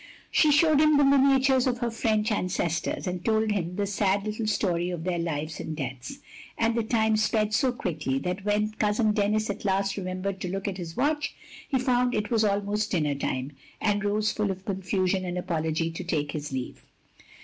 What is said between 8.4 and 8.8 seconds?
when